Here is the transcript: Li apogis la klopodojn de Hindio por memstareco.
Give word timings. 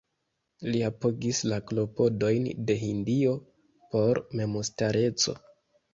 Li 0.67 0.79
apogis 0.87 1.41
la 1.51 1.59
klopodojn 1.71 2.49
de 2.71 2.77
Hindio 2.87 3.35
por 3.93 4.25
memstareco. 4.41 5.41